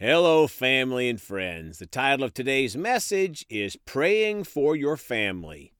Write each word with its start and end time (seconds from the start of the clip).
Hello, 0.00 0.46
family 0.46 1.08
and 1.08 1.20
friends. 1.20 1.80
The 1.80 1.86
title 1.86 2.24
of 2.24 2.32
today's 2.32 2.76
message 2.76 3.44
is 3.50 3.74
Praying 3.74 4.44
for 4.44 4.76
Your 4.76 4.96
Family. 4.96 5.72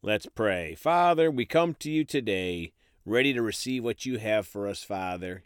Let's 0.00 0.24
pray. 0.24 0.74
Father, 0.74 1.30
we 1.30 1.44
come 1.44 1.74
to 1.80 1.90
you 1.90 2.02
today 2.02 2.72
ready 3.04 3.34
to 3.34 3.42
receive 3.42 3.84
what 3.84 4.06
you 4.06 4.16
have 4.16 4.46
for 4.46 4.66
us, 4.66 4.82
Father. 4.82 5.42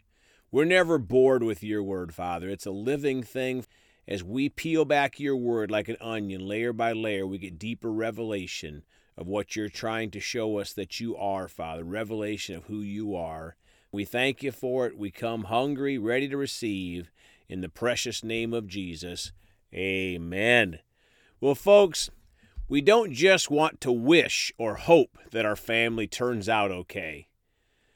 We're 0.49 0.63
never 0.63 0.97
bored 0.97 1.43
with 1.43 1.61
your 1.61 1.83
word, 1.83 2.15
Father. 2.15 2.47
It's 2.47 2.65
a 2.65 2.71
living 2.71 3.21
thing. 3.21 3.65
As 4.07 4.23
we 4.23 4.47
peel 4.47 4.85
back 4.85 5.19
your 5.19 5.35
word 5.35 5.69
like 5.69 5.89
an 5.89 5.97
onion, 5.99 6.47
layer 6.47 6.71
by 6.71 6.93
layer, 6.93 7.27
we 7.27 7.37
get 7.37 7.59
deeper 7.59 7.91
revelation 7.91 8.83
of 9.17 9.27
what 9.27 9.57
you're 9.57 9.67
trying 9.67 10.09
to 10.11 10.21
show 10.21 10.57
us 10.57 10.71
that 10.71 11.01
you 11.01 11.17
are, 11.17 11.49
Father. 11.49 11.83
Revelation 11.83 12.55
of 12.55 12.63
who 12.63 12.79
you 12.79 13.13
are. 13.13 13.57
We 13.91 14.05
thank 14.05 14.41
you 14.41 14.53
for 14.53 14.87
it. 14.87 14.97
We 14.97 15.11
come 15.11 15.43
hungry, 15.43 15.97
ready 15.97 16.29
to 16.29 16.37
receive. 16.37 17.11
In 17.51 17.59
the 17.59 17.67
precious 17.67 18.23
name 18.23 18.53
of 18.53 18.65
Jesus, 18.65 19.33
amen. 19.73 20.79
Well, 21.41 21.53
folks, 21.53 22.09
we 22.69 22.79
don't 22.79 23.11
just 23.11 23.51
want 23.51 23.81
to 23.81 23.91
wish 23.91 24.53
or 24.57 24.75
hope 24.75 25.17
that 25.31 25.45
our 25.45 25.57
family 25.57 26.07
turns 26.07 26.47
out 26.47 26.71
okay. 26.71 27.27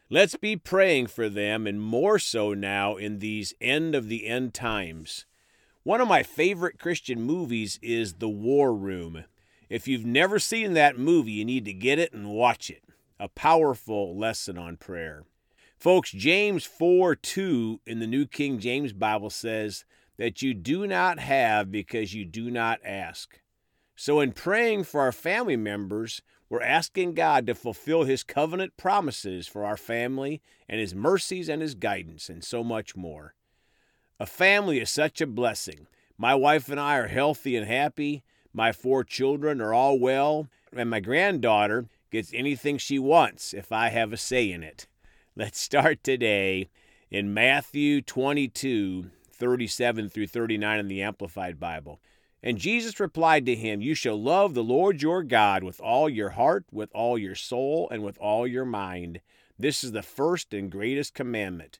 Let's 0.09 0.35
be 0.35 0.57
praying 0.57 1.07
for 1.07 1.29
them, 1.29 1.65
and 1.67 1.81
more 1.81 2.19
so 2.19 2.53
now 2.53 2.97
in 2.97 3.19
these 3.19 3.53
end 3.61 3.95
of 3.95 4.09
the 4.09 4.27
end 4.27 4.53
times. 4.53 5.25
One 5.83 6.01
of 6.01 6.09
my 6.09 6.21
favorite 6.21 6.77
Christian 6.77 7.21
movies 7.21 7.79
is 7.81 8.15
The 8.15 8.27
War 8.27 8.75
Room. 8.75 9.23
If 9.69 9.87
you've 9.87 10.05
never 10.05 10.37
seen 10.37 10.73
that 10.73 10.99
movie, 10.99 11.31
you 11.31 11.45
need 11.45 11.63
to 11.63 11.73
get 11.73 11.97
it 11.97 12.11
and 12.11 12.27
watch 12.27 12.69
it. 12.69 12.83
A 13.21 13.29
powerful 13.29 14.17
lesson 14.17 14.57
on 14.57 14.75
prayer. 14.75 15.23
Folks, 15.77 16.11
James 16.11 16.65
4 16.65 17.15
2 17.15 17.81
in 17.85 17.99
the 17.99 18.07
New 18.07 18.25
King 18.25 18.59
James 18.59 18.93
Bible 18.93 19.29
says 19.29 19.85
that 20.17 20.41
you 20.41 20.53
do 20.53 20.87
not 20.87 21.19
have 21.19 21.71
because 21.71 22.13
you 22.13 22.25
do 22.25 22.49
not 22.49 22.79
ask. 22.83 23.41
So, 23.95 24.19
in 24.19 24.31
praying 24.31 24.85
for 24.85 25.01
our 25.01 25.11
family 25.11 25.57
members, 25.57 26.21
we're 26.49 26.61
asking 26.61 27.13
God 27.13 27.45
to 27.47 27.55
fulfill 27.55 28.03
His 28.03 28.23
covenant 28.23 28.77
promises 28.77 29.47
for 29.47 29.63
our 29.63 29.77
family 29.77 30.41
and 30.67 30.79
His 30.79 30.95
mercies 30.95 31.49
and 31.49 31.61
His 31.61 31.75
guidance, 31.75 32.29
and 32.29 32.43
so 32.43 32.63
much 32.63 32.95
more. 32.95 33.35
A 34.19 34.25
family 34.25 34.79
is 34.79 34.89
such 34.89 35.21
a 35.21 35.27
blessing. 35.27 35.87
My 36.17 36.33
wife 36.33 36.69
and 36.69 36.79
I 36.79 36.97
are 36.97 37.07
healthy 37.07 37.55
and 37.55 37.67
happy. 37.67 38.23
My 38.53 38.71
four 38.71 39.03
children 39.03 39.59
are 39.59 39.73
all 39.73 39.99
well, 39.99 40.47
and 40.75 40.89
my 40.89 41.01
granddaughter 41.01 41.87
gets 42.11 42.33
anything 42.33 42.77
she 42.77 42.97
wants 42.97 43.53
if 43.53 43.71
I 43.71 43.89
have 43.89 44.13
a 44.13 44.17
say 44.17 44.49
in 44.49 44.63
it. 44.63 44.87
Let's 45.37 45.59
start 45.59 46.01
today 46.01 46.69
in 47.11 47.33
Matthew 47.33 48.01
22, 48.01 49.11
37 49.33 50.07
through 50.07 50.27
39 50.27 50.79
in 50.79 50.87
the 50.87 51.01
Amplified 51.01 51.59
Bible. 51.59 51.99
And 52.41 52.57
Jesus 52.57 53.01
replied 53.01 53.45
to 53.47 53.53
him, 53.53 53.81
You 53.81 53.95
shall 53.95 54.15
love 54.15 54.53
the 54.53 54.63
Lord 54.63 55.01
your 55.01 55.23
God 55.23 55.61
with 55.61 55.81
all 55.81 56.07
your 56.07 56.29
heart, 56.29 56.63
with 56.71 56.89
all 56.95 57.17
your 57.17 57.35
soul, 57.35 57.89
and 57.91 58.01
with 58.01 58.17
all 58.19 58.47
your 58.47 58.63
mind. 58.63 59.19
This 59.59 59.83
is 59.83 59.91
the 59.91 60.01
first 60.01 60.53
and 60.53 60.71
greatest 60.71 61.13
commandment. 61.13 61.79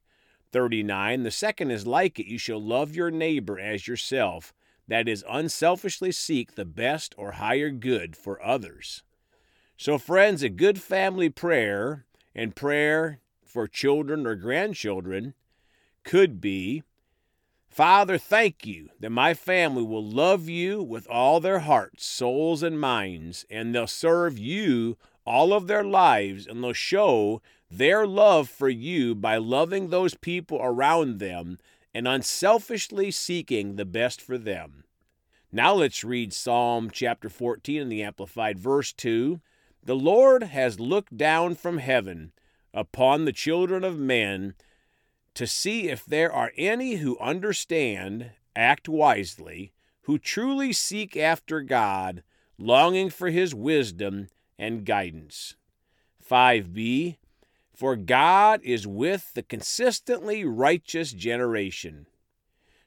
39. 0.52 1.23
The 1.23 1.31
second 1.31 1.72
is 1.72 1.88
like 1.88 2.20
it 2.20 2.30
you 2.30 2.38
shall 2.38 2.61
love 2.61 2.94
your 2.94 3.09
neighbor 3.09 3.58
as 3.58 3.88
yourself. 3.88 4.53
That 4.86 5.08
is, 5.08 5.23
unselfishly 5.30 6.11
seek 6.11 6.56
the 6.56 6.66
best 6.66 7.16
or 7.17 7.31
higher 7.31 7.70
good 7.70 8.17
for 8.17 8.45
others. 8.45 9.03
So, 9.78 9.98
friends, 9.98 10.44
a 10.44 10.50
good 10.50 10.81
family 10.81 11.30
prayer 11.30 12.06
and 12.36 12.53
prayer 12.53 13.22
for 13.56 13.70
children 13.70 14.28
or 14.28 14.36
grandchildren 14.36 15.34
could 16.03 16.42
be 16.42 16.84
Father, 17.70 18.17
thank 18.17 18.66
you 18.66 18.89
that 19.00 19.11
my 19.11 19.34
family 19.34 19.81
will 19.81 20.03
love 20.03 20.50
you 20.50 20.84
with 20.84 21.08
all 21.09 21.39
their 21.39 21.59
hearts, 21.59 22.06
souls, 22.06 22.61
and 22.61 22.78
minds, 22.78 23.45
and 23.50 23.73
they'll 23.73 23.88
serve 23.88 24.38
you 24.38 24.98
all 25.26 25.53
of 25.53 25.67
their 25.67 25.86
lives, 25.86 26.45
and 26.45 26.61
they'll 26.61 26.73
show 26.73 27.42
their 27.71 28.05
love 28.05 28.49
for 28.49 28.67
you 28.67 29.16
by 29.16 29.38
loving 29.38 29.89
those 29.89 30.16
people 30.16 30.60
around 30.61 31.20
them 31.20 31.58
and 31.93 32.10
unselfishly 32.10 33.10
seeking 33.10 33.77
the 33.77 33.86
best 33.86 34.22
for 34.22 34.37
them. 34.37 34.83
Now 35.49 35.76
let's 35.76 36.04
read 36.04 36.33
Psalm 36.33 36.89
chapter 36.92 37.30
14 37.30 37.83
in 37.83 37.87
the 37.87 38.04
Amplified, 38.04 38.60
verse 38.60 38.92
2. 38.92 39.39
The 39.82 39.95
Lord 39.95 40.43
has 40.43 40.77
looked 40.77 41.16
down 41.16 41.55
from 41.55 41.77
heaven 41.77 42.33
upon 42.75 43.23
the 43.23 43.31
children 43.31 43.83
of 43.83 43.97
men 43.97 44.53
to 45.33 45.47
see 45.47 45.89
if 45.89 46.05
there 46.05 46.31
are 46.31 46.52
any 46.58 46.95
who 46.95 47.17
understand, 47.19 48.31
act 48.55 48.87
wisely, 48.87 49.71
who 50.02 50.19
truly 50.19 50.71
seek 50.71 51.17
after 51.17 51.61
God, 51.61 52.21
longing 52.58 53.09
for 53.09 53.30
his 53.30 53.55
wisdom 53.55 54.27
and 54.59 54.86
guidance. 54.86 55.55
5b 56.30 57.17
For 57.73 57.95
God 57.95 58.61
is 58.63 58.86
with 58.86 59.33
the 59.33 59.43
consistently 59.43 60.45
righteous 60.45 61.11
generation. 61.11 62.07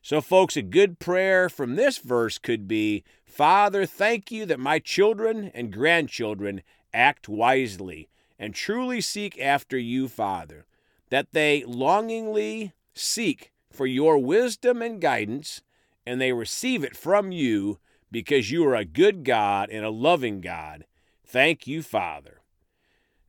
So, 0.01 0.21
folks, 0.21 0.57
a 0.57 0.63
good 0.63 0.99
prayer 0.99 1.49
from 1.49 1.77
this 1.77 1.99
verse 1.99 2.39
could 2.39 2.69
be 2.69 3.05
Father, 3.27 3.85
thank 3.85 4.31
you 4.31 4.47
that 4.47 4.61
my 4.61 4.79
children 4.79 5.51
and 5.55 5.73
grandchildren 5.73 6.63
act 6.95 7.29
wisely 7.29 8.09
and 8.39 8.55
truly 8.55 9.01
seek 9.01 9.41
after 9.41 9.77
you, 9.79 10.09
Father, 10.09 10.67
that 11.11 11.33
they 11.33 11.65
longingly 11.65 12.73
seek 12.95 13.53
for 13.71 13.87
your 13.87 14.19
wisdom 14.19 14.83
and 14.83 15.01
guidance, 15.01 15.63
and 16.07 16.21
they 16.21 16.33
receive 16.33 16.85
it 16.85 16.97
from 16.97 17.33
you 17.33 17.79
because 18.11 18.51
you 18.51 18.67
are 18.67 18.75
a 18.75 18.85
good 18.85 19.25
God 19.25 19.71
and 19.71 19.85
a 19.85 19.91
loving 19.91 20.41
God. 20.41 20.85
Thank 21.27 21.67
you, 21.67 21.83
Father. 21.83 22.41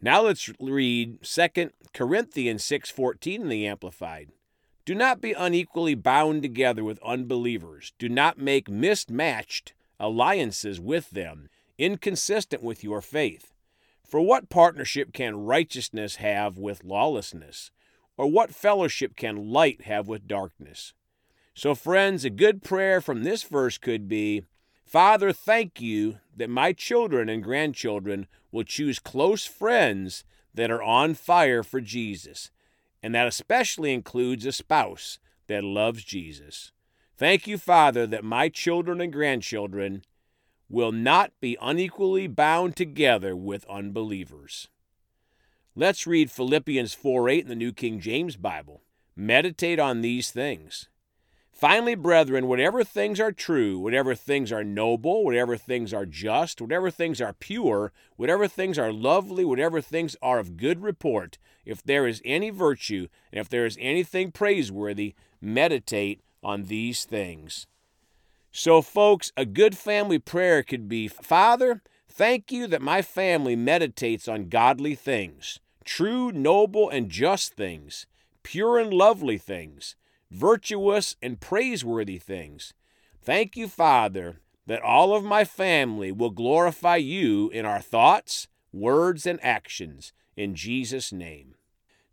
Now 0.01 0.21
let's 0.21 0.49
read 0.59 1.25
2 1.25 1.71
Corinthians 1.93 2.63
6:14 2.63 3.41
in 3.41 3.49
the 3.49 3.67
amplified. 3.67 4.31
Do 4.85 4.95
not 4.95 5.19
be 5.21 5.33
unequally 5.33 5.93
bound 5.93 6.41
together 6.41 6.83
with 6.83 7.03
unbelievers. 7.03 7.93
Do 7.99 8.07
not 8.07 8.37
make 8.37 8.69
mismatched 8.69 9.73
alliances 9.99 10.79
with 10.79 11.09
them, 11.11 11.49
inconsistent 11.77 12.63
with 12.63 12.83
your 12.83 13.01
faith. 13.01 13.53
For 14.09 14.21
what 14.21 14.49
partnership 14.49 15.13
can 15.13 15.45
righteousness 15.45 16.15
have 16.15 16.57
with 16.57 16.83
lawlessness? 16.83 17.69
Or 18.17 18.25
what 18.25 18.55
fellowship 18.55 19.15
can 19.15 19.51
light 19.51 19.83
have 19.83 20.07
with 20.07 20.27
darkness? 20.27 20.93
So, 21.53 21.75
friends, 21.75 22.25
a 22.25 22.31
good 22.31 22.63
prayer 22.63 23.01
from 23.01 23.23
this 23.23 23.43
verse 23.43 23.77
could 23.77 24.09
be 24.09 24.45
Father, 24.83 25.31
thank 25.31 25.79
you 25.79 26.17
that 26.35 26.49
my 26.49 26.73
children 26.73 27.29
and 27.29 27.43
grandchildren 27.43 28.25
will 28.51 28.63
choose 28.63 28.97
close 28.97 29.45
friends 29.45 30.23
that 30.55 30.71
are 30.71 30.81
on 30.81 31.13
fire 31.13 31.61
for 31.61 31.79
Jesus, 31.79 32.49
and 33.03 33.13
that 33.13 33.27
especially 33.27 33.93
includes 33.93 34.43
a 34.47 34.51
spouse 34.51 35.19
that 35.45 35.63
loves 35.63 36.03
Jesus. 36.03 36.71
Thank 37.15 37.45
you, 37.45 37.59
Father, 37.59 38.07
that 38.07 38.23
my 38.23 38.49
children 38.49 38.99
and 39.01 39.13
grandchildren 39.13 40.01
will 40.69 40.91
not 40.91 41.31
be 41.41 41.57
unequally 41.61 42.27
bound 42.27 42.75
together 42.75 43.35
with 43.35 43.65
unbelievers. 43.69 44.67
Let's 45.75 46.05
read 46.05 46.31
Philippians 46.31 46.93
4 46.93 47.29
8 47.29 47.43
in 47.43 47.47
the 47.49 47.55
New 47.55 47.73
King 47.73 47.99
James 47.99 48.35
Bible. 48.35 48.81
Meditate 49.15 49.79
on 49.79 50.01
these 50.01 50.31
things. 50.31 50.89
Finally, 51.59 51.95
brethren, 51.95 52.47
whatever 52.47 52.85
things 52.85 53.19
are 53.19 53.33
true, 53.33 53.77
whatever 53.77 54.15
things 54.15 54.49
are 54.49 54.63
noble, 54.63 55.25
whatever 55.25 55.57
things 55.57 55.93
are 55.93 56.05
just, 56.05 56.61
whatever 56.61 56.89
things 56.89 57.19
are 57.19 57.33
pure, 57.33 57.91
whatever 58.15 58.47
things 58.47 58.79
are 58.79 58.93
lovely, 58.93 59.43
whatever 59.43 59.81
things 59.81 60.15
are 60.21 60.39
of 60.39 60.55
good 60.55 60.81
report, 60.81 61.37
if 61.65 61.83
there 61.83 62.07
is 62.07 62.21
any 62.23 62.49
virtue, 62.49 63.07
and 63.33 63.41
if 63.41 63.49
there 63.49 63.65
is 63.65 63.77
anything 63.81 64.31
praiseworthy, 64.31 65.15
meditate 65.41 66.21
on 66.41 66.63
these 66.63 67.03
things. 67.03 67.67
So, 68.51 68.81
folks, 68.81 69.31
a 69.37 69.45
good 69.45 69.77
family 69.77 70.19
prayer 70.19 70.63
could 70.63 70.89
be 70.89 71.07
Father, 71.07 71.81
thank 72.07 72.51
you 72.51 72.67
that 72.67 72.81
my 72.81 73.01
family 73.01 73.55
meditates 73.55 74.27
on 74.27 74.49
godly 74.49 74.95
things, 74.95 75.59
true, 75.85 76.31
noble, 76.31 76.89
and 76.89 77.09
just 77.09 77.53
things, 77.53 78.07
pure 78.43 78.79
and 78.79 78.91
lovely 78.91 79.37
things, 79.37 79.95
virtuous 80.31 81.15
and 81.21 81.39
praiseworthy 81.39 82.17
things. 82.17 82.73
Thank 83.21 83.55
you, 83.55 83.67
Father, 83.67 84.39
that 84.65 84.81
all 84.81 85.15
of 85.15 85.23
my 85.23 85.45
family 85.45 86.11
will 86.11 86.29
glorify 86.31 86.95
you 86.95 87.49
in 87.49 87.65
our 87.65 87.81
thoughts, 87.81 88.47
words, 88.73 89.25
and 89.25 89.39
actions. 89.43 90.11
In 90.35 90.55
Jesus' 90.55 91.11
name. 91.11 91.55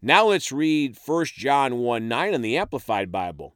Now 0.02 0.26
let's 0.26 0.52
read 0.52 0.96
1 1.04 1.24
John 1.26 1.78
1 1.78 2.08
9 2.08 2.34
in 2.34 2.42
the 2.42 2.56
Amplified 2.56 3.10
Bible. 3.10 3.55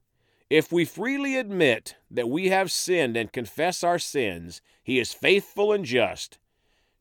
If 0.50 0.72
we 0.72 0.84
freely 0.84 1.36
admit 1.36 1.94
that 2.10 2.28
we 2.28 2.48
have 2.48 2.72
sinned 2.72 3.16
and 3.16 3.32
confess 3.32 3.84
our 3.84 4.00
sins, 4.00 4.60
he 4.82 4.98
is 4.98 5.12
faithful 5.12 5.72
and 5.72 5.84
just, 5.84 6.38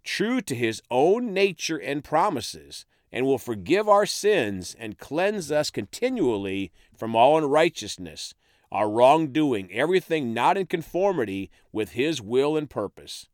true 0.04 0.40
to 0.42 0.54
his 0.54 0.84
own 0.92 1.34
nature 1.34 1.78
and 1.78 2.04
promises, 2.04 2.86
and 3.12 3.25
will 3.25 3.40
forgive 3.40 3.90
our 3.90 4.06
sins 4.06 4.75
and 4.78 5.00
cleanse 5.00 5.51
us 5.51 5.72
continually 5.72 6.72
from 6.96 7.16
all 7.16 7.40
unrighteousness. 7.40 8.36
our 8.72 8.88
wrongdoing, 8.88 9.68
everything 9.72 10.31
not 10.31 10.56
in 10.56 10.68
conformity 10.68 11.50
with 11.72 11.94
His 11.94 12.22
will 12.22 12.56
and 12.56 12.69
purpose. 12.69 13.28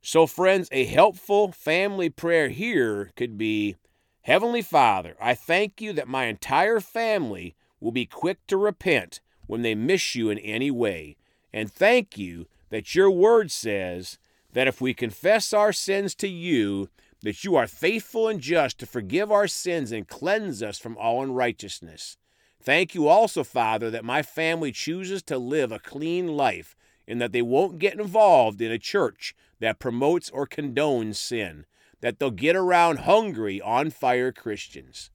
So, 0.00 0.26
friends, 0.26 0.68
a 0.70 0.84
helpful 0.84 1.50
family 1.50 2.10
prayer 2.10 2.48
here 2.48 3.10
could 3.16 3.36
be 3.36 3.74
Heavenly 4.22 4.62
Father, 4.62 5.16
I 5.20 5.34
thank 5.34 5.80
you 5.80 5.92
that 5.94 6.06
my 6.06 6.26
entire 6.26 6.78
family 6.78 7.56
will 7.80 7.90
be 7.90 8.06
quick 8.06 8.46
to 8.46 8.56
repent 8.56 9.20
when 9.48 9.62
they 9.62 9.74
miss 9.74 10.14
you 10.14 10.30
in 10.30 10.38
any 10.38 10.70
way. 10.70 11.16
And 11.52 11.72
thank 11.72 12.16
you 12.16 12.46
that 12.70 12.94
your 12.94 13.10
word 13.10 13.50
says 13.50 14.18
that 14.52 14.68
if 14.68 14.80
we 14.80 14.94
confess 14.94 15.52
our 15.52 15.72
sins 15.72 16.14
to 16.16 16.28
you, 16.28 16.88
that 17.22 17.42
you 17.42 17.56
are 17.56 17.66
faithful 17.66 18.28
and 18.28 18.40
just 18.40 18.78
to 18.78 18.86
forgive 18.86 19.32
our 19.32 19.48
sins 19.48 19.90
and 19.90 20.06
cleanse 20.06 20.62
us 20.62 20.78
from 20.78 20.96
all 20.96 21.22
unrighteousness. 21.22 22.16
Thank 22.62 22.94
you 22.94 23.08
also, 23.08 23.42
Father, 23.42 23.90
that 23.90 24.04
my 24.04 24.22
family 24.22 24.70
chooses 24.70 25.22
to 25.24 25.38
live 25.38 25.72
a 25.72 25.78
clean 25.78 26.28
life 26.28 26.76
and 27.06 27.20
that 27.20 27.32
they 27.32 27.42
won't 27.42 27.78
get 27.78 27.98
involved 27.98 28.60
in 28.60 28.70
a 28.70 28.78
church 28.78 29.34
that 29.60 29.78
promotes 29.78 30.30
or 30.30 30.46
condones 30.46 31.16
sin, 31.16 31.64
that 32.00 32.18
they'll 32.18 32.30
get 32.30 32.54
around 32.54 33.00
hungry, 33.00 33.60
on 33.60 33.90
fire 33.90 34.30
Christians. 34.30 35.10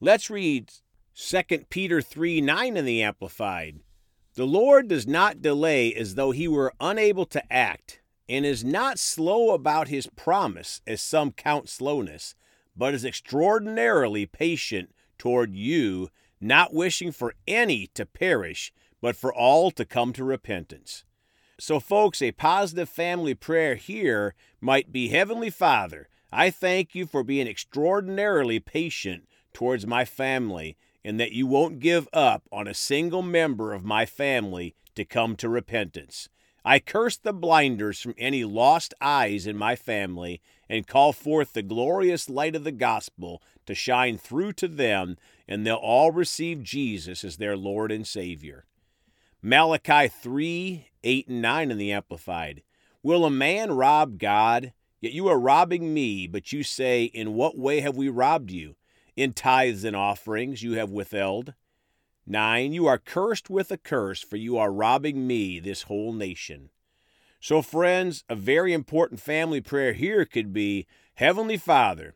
Let's 0.00 0.30
read 0.30 0.72
2 1.20 1.42
Peter 1.68 2.00
3 2.00 2.40
9 2.40 2.76
in 2.76 2.84
the 2.84 3.02
Amplified. 3.02 3.80
The 4.36 4.46
Lord 4.46 4.86
does 4.86 5.04
not 5.04 5.42
delay 5.42 5.92
as 5.92 6.14
though 6.14 6.30
he 6.30 6.46
were 6.46 6.72
unable 6.78 7.26
to 7.26 7.52
act, 7.52 8.00
and 8.28 8.46
is 8.46 8.62
not 8.62 9.00
slow 9.00 9.50
about 9.50 9.88
his 9.88 10.06
promise, 10.06 10.80
as 10.86 11.02
some 11.02 11.32
count 11.32 11.68
slowness, 11.68 12.36
but 12.76 12.94
is 12.94 13.04
extraordinarily 13.04 14.26
patient 14.26 14.94
toward 15.18 15.56
you, 15.56 16.08
not 16.40 16.72
wishing 16.72 17.10
for 17.10 17.34
any 17.48 17.88
to 17.94 18.06
perish, 18.06 18.72
but 19.00 19.16
for 19.16 19.34
all 19.34 19.72
to 19.72 19.84
come 19.84 20.12
to 20.12 20.22
repentance. 20.22 21.02
So, 21.58 21.80
folks, 21.80 22.22
a 22.22 22.30
positive 22.30 22.88
family 22.88 23.34
prayer 23.34 23.74
here 23.74 24.36
might 24.60 24.92
be 24.92 25.08
Heavenly 25.08 25.50
Father, 25.50 26.08
I 26.30 26.50
thank 26.50 26.94
you 26.94 27.06
for 27.06 27.24
being 27.24 27.48
extraordinarily 27.48 28.60
patient 28.60 29.26
towards 29.52 29.84
my 29.84 30.04
family 30.04 30.76
and 31.08 31.18
that 31.18 31.32
you 31.32 31.46
won't 31.46 31.80
give 31.80 32.06
up 32.12 32.42
on 32.52 32.68
a 32.68 32.74
single 32.74 33.22
member 33.22 33.72
of 33.72 33.82
my 33.82 34.04
family 34.04 34.74
to 34.94 35.06
come 35.06 35.36
to 35.36 35.48
repentance. 35.48 36.28
I 36.66 36.80
curse 36.80 37.16
the 37.16 37.32
blinders 37.32 37.98
from 37.98 38.14
any 38.18 38.44
lost 38.44 38.92
eyes 39.00 39.46
in 39.46 39.56
my 39.56 39.74
family 39.74 40.42
and 40.68 40.86
call 40.86 41.14
forth 41.14 41.54
the 41.54 41.62
glorious 41.62 42.28
light 42.28 42.54
of 42.54 42.62
the 42.62 42.72
gospel 42.72 43.40
to 43.64 43.74
shine 43.74 44.18
through 44.18 44.52
to 44.54 44.68
them, 44.68 45.16
and 45.48 45.66
they'll 45.66 45.76
all 45.76 46.10
receive 46.10 46.62
Jesus 46.62 47.24
as 47.24 47.38
their 47.38 47.56
Lord 47.56 47.90
and 47.90 48.06
Savior. 48.06 48.66
Malachi 49.40 50.08
3 50.08 50.88
8 51.04 51.28
and 51.28 51.40
9 51.40 51.70
in 51.70 51.78
the 51.78 51.90
Amplified. 51.90 52.62
Will 53.02 53.24
a 53.24 53.30
man 53.30 53.72
rob 53.72 54.18
God? 54.18 54.74
Yet 55.00 55.14
you 55.14 55.26
are 55.28 55.40
robbing 55.40 55.94
me, 55.94 56.26
but 56.26 56.52
you 56.52 56.62
say, 56.62 57.04
In 57.04 57.32
what 57.32 57.56
way 57.56 57.80
have 57.80 57.96
we 57.96 58.10
robbed 58.10 58.50
you? 58.50 58.76
In 59.18 59.32
tithes 59.32 59.82
and 59.82 59.96
offerings 59.96 60.62
you 60.62 60.74
have 60.74 60.90
withheld. 60.90 61.54
9. 62.24 62.72
You 62.72 62.86
are 62.86 62.98
cursed 62.98 63.50
with 63.50 63.72
a 63.72 63.76
curse, 63.76 64.22
for 64.22 64.36
you 64.36 64.56
are 64.56 64.70
robbing 64.70 65.26
me, 65.26 65.58
this 65.58 65.82
whole 65.82 66.12
nation. 66.12 66.70
So, 67.40 67.60
friends, 67.60 68.22
a 68.28 68.36
very 68.36 68.72
important 68.72 69.18
family 69.18 69.60
prayer 69.60 69.92
here 69.92 70.24
could 70.24 70.52
be 70.52 70.86
Heavenly 71.14 71.56
Father, 71.56 72.14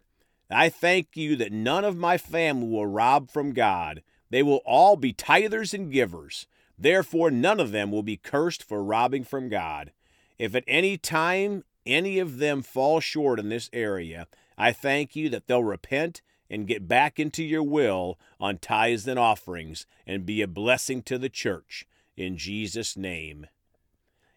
I 0.48 0.68
thank 0.68 1.16
you 1.16 1.34
that 1.34 1.50
none 1.50 1.84
of 1.84 1.96
my 1.96 2.18
family 2.18 2.68
will 2.68 2.86
rob 2.86 3.32
from 3.32 3.52
God. 3.52 4.04
They 4.30 4.44
will 4.44 4.62
all 4.64 4.94
be 4.94 5.12
tithers 5.12 5.74
and 5.74 5.90
givers. 5.90 6.46
Therefore, 6.78 7.32
none 7.32 7.58
of 7.58 7.72
them 7.72 7.90
will 7.90 8.04
be 8.04 8.16
cursed 8.16 8.62
for 8.62 8.84
robbing 8.84 9.24
from 9.24 9.48
God. 9.48 9.90
If 10.38 10.54
at 10.54 10.62
any 10.68 10.98
time 10.98 11.64
any 11.84 12.20
of 12.20 12.38
them 12.38 12.62
fall 12.62 13.00
short 13.00 13.40
in 13.40 13.48
this 13.48 13.68
area, 13.72 14.28
I 14.56 14.70
thank 14.70 15.16
you 15.16 15.28
that 15.30 15.48
they'll 15.48 15.64
repent 15.64 16.22
and 16.52 16.66
get 16.66 16.86
back 16.86 17.18
into 17.18 17.42
your 17.42 17.62
will 17.62 18.18
on 18.38 18.58
tithes 18.58 19.08
and 19.08 19.18
offerings 19.18 19.86
and 20.06 20.26
be 20.26 20.42
a 20.42 20.46
blessing 20.46 21.02
to 21.02 21.16
the 21.16 21.30
church. 21.30 21.86
In 22.14 22.36
Jesus' 22.36 22.94
name. 22.94 23.46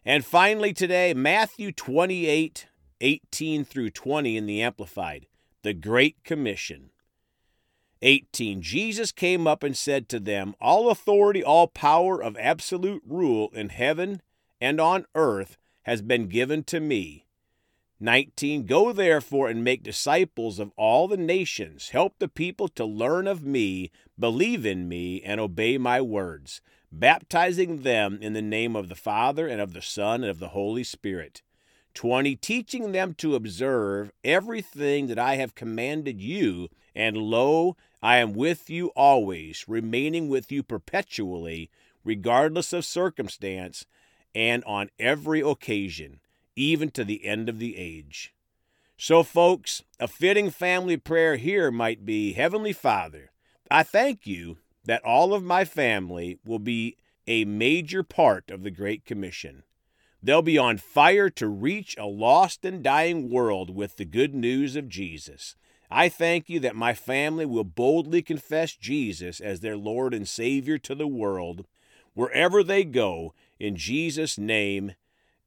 And 0.02 0.24
finally, 0.24 0.72
today, 0.72 1.12
Matthew 1.12 1.72
28 1.72 2.68
18 3.02 3.64
through 3.66 3.90
20 3.90 4.38
in 4.38 4.46
the 4.46 4.62
Amplified, 4.62 5.26
the 5.60 5.74
Great 5.74 6.24
Commission. 6.24 6.88
18 8.00 8.62
Jesus 8.62 9.12
came 9.12 9.46
up 9.46 9.62
and 9.62 9.76
said 9.76 10.08
to 10.08 10.18
them, 10.18 10.54
All 10.58 10.90
authority, 10.90 11.44
all 11.44 11.66
power 11.66 12.22
of 12.22 12.38
absolute 12.38 13.02
rule 13.06 13.50
in 13.52 13.68
heaven 13.68 14.22
and 14.58 14.80
on 14.80 15.04
earth 15.14 15.58
has 15.82 16.00
been 16.00 16.28
given 16.28 16.64
to 16.64 16.80
me. 16.80 17.25
19 17.98 18.66
Go 18.66 18.92
therefore 18.92 19.48
and 19.48 19.64
make 19.64 19.82
disciples 19.82 20.58
of 20.58 20.70
all 20.76 21.08
the 21.08 21.16
nations. 21.16 21.90
Help 21.90 22.18
the 22.18 22.28
people 22.28 22.68
to 22.68 22.84
learn 22.84 23.26
of 23.26 23.42
me, 23.42 23.90
believe 24.18 24.66
in 24.66 24.86
me, 24.86 25.22
and 25.22 25.40
obey 25.40 25.78
my 25.78 26.02
words, 26.02 26.60
baptizing 26.92 27.82
them 27.82 28.18
in 28.20 28.34
the 28.34 28.42
name 28.42 28.76
of 28.76 28.90
the 28.90 28.94
Father 28.94 29.48
and 29.48 29.62
of 29.62 29.72
the 29.72 29.80
Son 29.80 30.22
and 30.22 30.30
of 30.30 30.40
the 30.40 30.48
Holy 30.48 30.84
Spirit. 30.84 31.40
20 31.94 32.36
Teaching 32.36 32.92
them 32.92 33.14
to 33.14 33.34
observe 33.34 34.12
everything 34.22 35.06
that 35.06 35.18
I 35.18 35.36
have 35.36 35.54
commanded 35.54 36.20
you, 36.20 36.68
and 36.94 37.16
lo, 37.16 37.78
I 38.02 38.18
am 38.18 38.34
with 38.34 38.68
you 38.68 38.88
always, 38.88 39.64
remaining 39.66 40.28
with 40.28 40.52
you 40.52 40.62
perpetually, 40.62 41.70
regardless 42.04 42.74
of 42.74 42.84
circumstance, 42.84 43.86
and 44.34 44.62
on 44.64 44.90
every 44.98 45.40
occasion, 45.40 46.20
even 46.56 46.90
to 46.90 47.04
the 47.04 47.24
end 47.24 47.48
of 47.48 47.58
the 47.58 47.76
age. 47.76 48.34
So, 48.96 49.22
folks, 49.22 49.82
a 50.00 50.08
fitting 50.08 50.50
family 50.50 50.96
prayer 50.96 51.36
here 51.36 51.70
might 51.70 52.06
be 52.06 52.32
Heavenly 52.32 52.72
Father, 52.72 53.30
I 53.70 53.82
thank 53.82 54.26
you 54.26 54.58
that 54.84 55.04
all 55.04 55.34
of 55.34 55.42
my 55.42 55.64
family 55.64 56.38
will 56.44 56.58
be 56.58 56.96
a 57.26 57.44
major 57.44 58.02
part 58.02 58.50
of 58.50 58.62
the 58.62 58.70
Great 58.70 59.04
Commission. 59.04 59.64
They'll 60.22 60.42
be 60.42 60.58
on 60.58 60.78
fire 60.78 61.28
to 61.30 61.46
reach 61.46 61.96
a 61.98 62.06
lost 62.06 62.64
and 62.64 62.82
dying 62.82 63.30
world 63.30 63.74
with 63.74 63.96
the 63.96 64.04
good 64.04 64.34
news 64.34 64.76
of 64.76 64.88
Jesus. 64.88 65.56
I 65.90 66.08
thank 66.08 66.48
you 66.48 66.58
that 66.60 66.74
my 66.74 66.94
family 66.94 67.46
will 67.46 67.64
boldly 67.64 68.22
confess 68.22 68.74
Jesus 68.74 69.40
as 69.40 69.60
their 69.60 69.76
Lord 69.76 70.14
and 70.14 70.26
Savior 70.26 70.78
to 70.78 70.94
the 70.94 71.06
world 71.06 71.66
wherever 72.14 72.62
they 72.62 72.82
go. 72.82 73.34
In 73.60 73.76
Jesus' 73.76 74.38
name, 74.38 74.94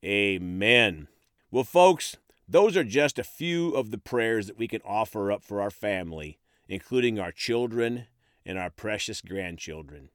amen. 0.03 1.07
Well, 1.51 1.63
folks, 1.63 2.17
those 2.47 2.75
are 2.75 2.83
just 2.83 3.19
a 3.19 3.23
few 3.23 3.71
of 3.75 3.91
the 3.91 3.97
prayers 3.97 4.47
that 4.47 4.57
we 4.57 4.67
can 4.67 4.81
offer 4.83 5.31
up 5.31 5.43
for 5.43 5.61
our 5.61 5.71
family, 5.71 6.39
including 6.67 7.19
our 7.19 7.31
children 7.31 8.07
and 8.45 8.57
our 8.57 8.69
precious 8.69 9.21
grandchildren. 9.21 10.09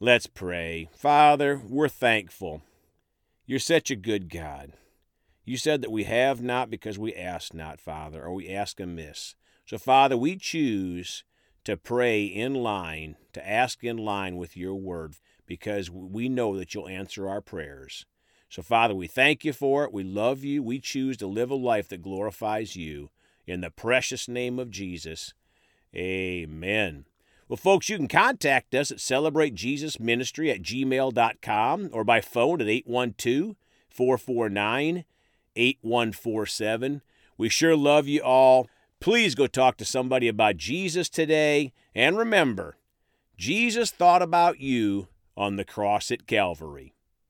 Let's 0.00 0.26
pray. 0.26 0.88
Father, 0.92 1.60
we're 1.64 1.88
thankful. 1.88 2.62
You're 3.46 3.58
such 3.58 3.90
a 3.90 3.96
good 3.96 4.30
God. 4.30 4.72
You 5.44 5.56
said 5.56 5.80
that 5.82 5.90
we 5.90 6.04
have 6.04 6.42
not 6.42 6.70
because 6.70 6.98
we 6.98 7.14
ask 7.14 7.54
not, 7.54 7.80
Father, 7.80 8.22
or 8.22 8.34
we 8.34 8.48
ask 8.48 8.78
amiss. 8.80 9.34
So, 9.64 9.78
Father, 9.78 10.16
we 10.16 10.36
choose 10.36 11.24
to 11.64 11.76
pray 11.76 12.24
in 12.24 12.54
line, 12.54 13.16
to 13.32 13.48
ask 13.48 13.82
in 13.82 13.96
line 13.96 14.36
with 14.36 14.56
your 14.56 14.74
word, 14.74 15.14
because 15.46 15.90
we 15.90 16.28
know 16.28 16.56
that 16.56 16.74
you'll 16.74 16.88
answer 16.88 17.28
our 17.28 17.40
prayers. 17.40 18.06
So, 18.48 18.62
Father, 18.62 18.94
we 18.94 19.06
thank 19.06 19.44
you 19.44 19.52
for 19.52 19.84
it. 19.84 19.92
We 19.92 20.04
love 20.04 20.42
you. 20.42 20.62
We 20.62 20.80
choose 20.80 21.16
to 21.18 21.26
live 21.26 21.50
a 21.50 21.54
life 21.54 21.88
that 21.88 22.02
glorifies 22.02 22.76
you. 22.76 23.10
In 23.46 23.60
the 23.60 23.70
precious 23.70 24.28
name 24.28 24.58
of 24.58 24.70
Jesus, 24.70 25.32
amen. 25.94 27.06
Well, 27.48 27.56
folks, 27.56 27.88
you 27.88 27.96
can 27.96 28.08
contact 28.08 28.74
us 28.74 28.90
at 28.90 28.98
celebratejesusministry 28.98 30.52
at 30.52 30.62
gmail.com 30.62 31.90
or 31.92 32.04
by 32.04 32.20
phone 32.20 32.60
at 32.60 32.68
812 32.68 33.56
449 33.88 35.04
8147. 35.56 37.02
We 37.38 37.48
sure 37.48 37.76
love 37.76 38.06
you 38.06 38.22
all. 38.22 38.68
Please 39.00 39.34
go 39.34 39.46
talk 39.46 39.78
to 39.78 39.84
somebody 39.84 40.28
about 40.28 40.56
Jesus 40.56 41.08
today. 41.08 41.72
And 41.94 42.18
remember, 42.18 42.76
Jesus 43.36 43.90
thought 43.90 44.22
about 44.22 44.60
you 44.60 45.08
on 45.36 45.56
the 45.56 45.64
cross 45.64 46.10
at 46.10 46.26
Calvary. 46.26 46.94